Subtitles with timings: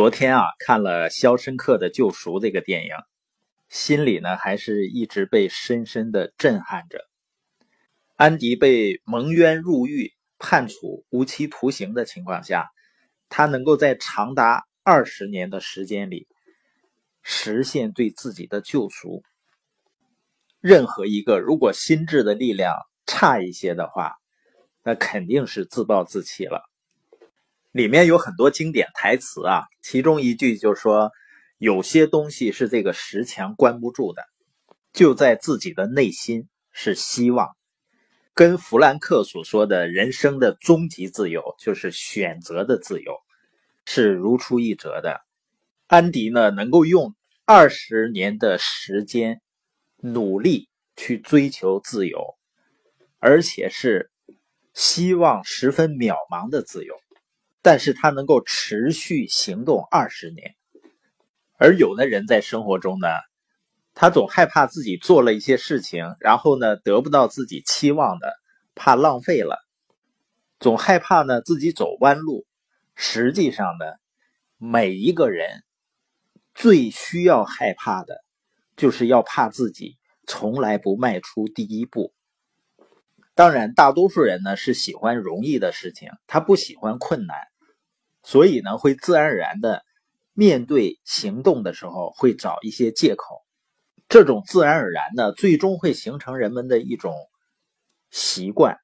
[0.00, 2.94] 昨天啊，看了《肖申克的救赎》这个电影，
[3.68, 7.06] 心里呢还是一直被深深的震撼着。
[8.16, 12.70] 安迪被蒙冤入狱、判处无期徒刑的情况下，
[13.28, 16.26] 他能够在长达二十年的时间里
[17.22, 19.22] 实现对自己的救赎。
[20.60, 22.74] 任何一个如果心智的力量
[23.04, 24.14] 差一些的话，
[24.82, 26.69] 那肯定是自暴自弃了。
[27.72, 31.12] 里面有很多经典台词啊，其中一句就说
[31.58, 34.24] ：“有些东西是这个石墙关不住的，
[34.92, 37.48] 就在自己的内心是希望。”
[38.34, 43.14] 跟弗兰克所说的人生的终极自由，就是选择的自由，
[43.84, 45.20] 是如出一辙的。
[45.86, 49.42] 安迪呢，能够用二十年的时间
[49.98, 52.36] 努力去追求自由，
[53.18, 54.10] 而且是
[54.74, 56.99] 希望十分渺茫的自由，
[57.62, 60.54] 但是他能够持续行动二十年。
[61.56, 63.08] 而有的人在生活中呢，
[63.94, 68.32] 他总害怕自己做了一些事情，然后呢得不到自己期望的，
[68.74, 69.58] 怕浪费了，
[70.58, 72.46] 总害怕呢自己走弯路。
[72.94, 73.84] 实际上呢，
[74.58, 75.62] 每一个人
[76.54, 78.22] 最需要害怕的，
[78.76, 82.12] 就是要怕自己从来不迈出第一步。
[83.34, 87.36] 当然，大多数人呢是喜欢容易的事情，他不喜欢困难，
[88.22, 89.82] 所以呢会自然而然的
[90.32, 93.42] 面对行动的时候会找一些借口。
[94.08, 97.14] 这种自然而然呢，最终会形成人们的一种
[98.10, 98.76] 习惯，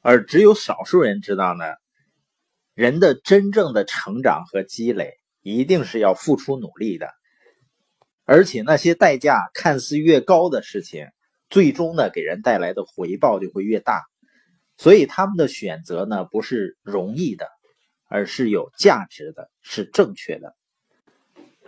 [0.00, 1.64] 而只有少数人知道呢，
[2.72, 7.10] 人的真正的成长和积累一定是要付出努力的，
[8.24, 11.08] 而且那些代价看似越高的事情，
[11.50, 14.02] 最终呢给人带来的回报就会越大，
[14.78, 17.50] 所以他们的选择呢不是容易的，
[18.08, 20.56] 而是有价值的，是正确的。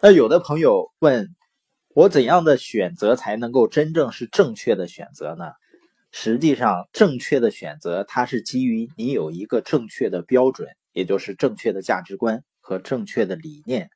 [0.00, 1.28] 那有的朋友问。
[1.92, 5.46] 我怎样的选择才能够真正是正确的选择呢？
[6.12, 13.90] 实际上，正确的选择它是基于你有一个正确的标准，也就是正确的价值观和正确的理念。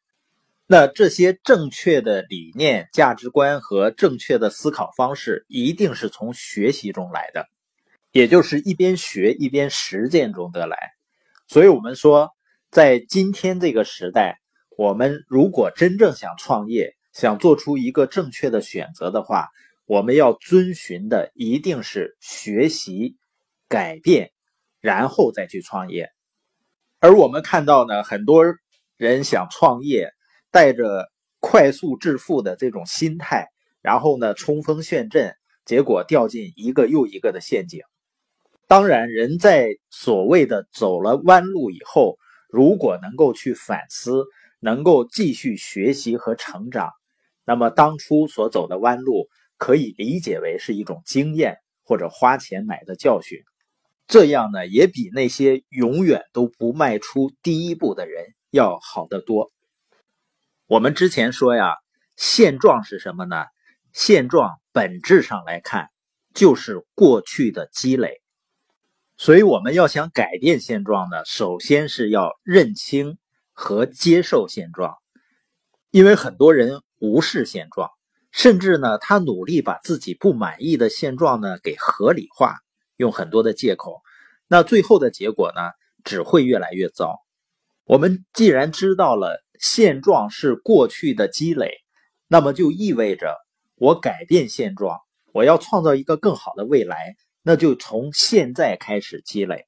[0.67, 7.47] 那这些正确的理念、价值观和正确的思考方式，一定是从学习中来的，
[8.11, 10.77] 也就是一边学一边实践中得来。
[11.47, 12.34] 所以，我们说，
[12.75, 14.41] 在今天这个时代，
[14.77, 19.47] 我们如果真正想创业，想做出一个正确的选择的话，
[19.87, 23.15] 我们要遵循的一定是学习、
[23.69, 24.33] 改变，
[24.81, 26.11] 然后再去创业。
[26.99, 28.43] 而我们看到呢，很多
[28.97, 30.11] 人想创业，
[30.51, 33.47] 带着快速致富的这种心态，
[33.83, 37.83] 然后呢冲锋陷阵，结果掉进一个又一个的陷阱。
[38.67, 42.19] 当然，人在所谓的走了弯路以后，
[42.55, 44.27] 如果能够去反思，
[44.61, 46.93] 能够继续学习和成长。
[47.45, 49.27] 那么当初所走的弯路，
[49.59, 53.41] 可以理解为是一种经验或者花钱买的教训，
[54.07, 59.51] 这样呢也比那些永远都不迈出第一步的人要好得多。
[60.67, 61.75] 我们之前说呀，
[62.15, 63.47] 现状是什么呢？
[63.93, 65.89] 现状本质上来看
[66.35, 68.23] 就是过去的积累，
[69.17, 73.19] 所以我们要想改变现状呢，首先是要认清
[73.53, 74.97] 和接受现状，
[75.91, 76.81] 因为很多人。
[77.01, 77.91] 无视现状，
[78.33, 82.57] 甚至呢，他努力把自己不满意的现状呢给合理化，
[82.97, 84.01] 用很多的借口。
[84.49, 85.61] 那最后的结果呢，
[86.03, 87.19] 只会越来越糟。
[87.85, 91.75] 我们既然知道了现状是过去的积累，
[92.27, 93.37] 那么就意味着
[93.75, 94.99] 我改变现状，
[95.35, 99.67] 我要创造一个更好的未来，那就从现在开始积累。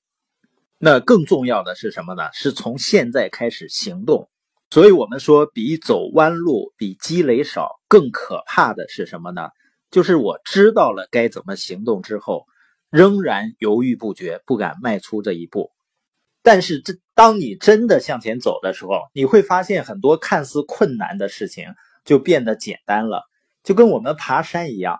[0.78, 2.30] 那更重要的是什么呢？
[2.32, 4.28] 是从现在开始行动。
[4.70, 9.50] 所以，我们说，比走弯路、比积累少更可怕的是什么呢？
[9.90, 12.46] 就是我知道了该怎么行动之后，
[12.90, 15.70] 仍然犹豫不决，不敢迈出这一步。
[16.42, 21.66] 但是，这当你真的向前走的时候，你会发现很多看似困难的事情
[22.04, 23.22] 就变得简单了。
[23.62, 24.98] 就跟我们爬山一样，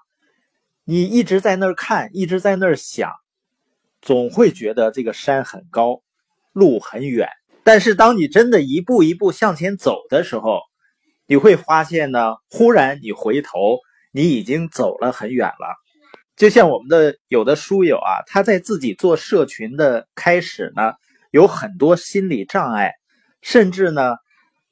[0.88, 3.10] 你一直在那儿看，一直在那儿想，
[4.00, 6.00] 总会觉得这个山很高，
[6.52, 7.28] 路很远。
[7.64, 10.60] 但是，当你真的一步一步向前走的时候，
[11.26, 13.80] 你会发现呢，忽然你回头，
[14.12, 15.74] 你已经走了很远了。
[16.36, 20.92] 就像我们的有的书友啊，他在自己做社群的开始呢，
[21.32, 22.92] 有很多心理障碍，
[23.42, 24.14] 甚至呢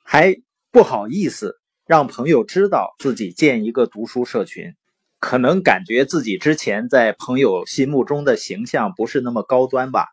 [0.04, 0.36] 还
[0.70, 1.56] 不好意思
[1.86, 4.76] 让朋友知道自己建一个读书社群，
[5.24, 10.06] 可能感觉自己之前在朋友心目中的形象不是那么高端吧。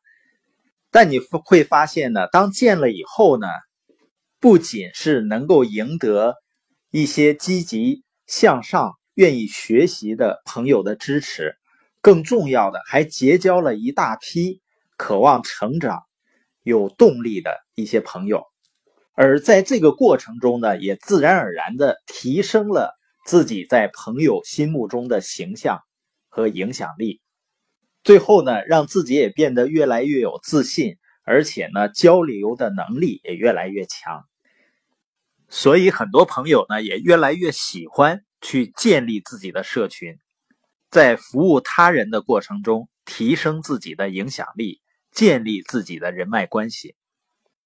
[0.89, 3.45] 但你会发现呢，当见了以后呢，
[4.39, 6.35] 不仅是能够赢得
[6.91, 11.55] 一些积极向上、愿意学习的朋友的支持，
[11.99, 14.61] 更重要的还结交了一大批
[14.95, 16.03] 渴望成长、
[16.63, 18.45] 有动力的一些朋友。
[19.13, 25.79] 而在这个过程中呢，也自然而然的提升了自己在朋友心目中的形象
[26.29, 27.21] 和影响力。
[28.03, 34.25] 最后呢，让自己也变得越来越有自信，而且呢，交流的能力也越来越强。
[35.49, 40.17] 所以，很多朋友呢，也越来越喜欢去建立自己的社群，
[40.89, 44.81] 在服务他人的过程中，提升自己的影响力，
[45.11, 46.95] 建立自己的人脉关系。